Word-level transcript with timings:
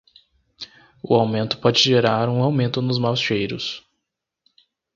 O 1.03 1.13
aumento 1.13 1.59
pode 1.59 1.79
gerar 1.79 2.27
um 2.27 2.41
aumento 2.41 2.81
nos 2.81 2.97
maus 2.97 3.19
cheiros. 3.19 3.87